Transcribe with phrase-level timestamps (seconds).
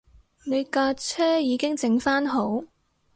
[0.45, 2.63] 你架車已經整番好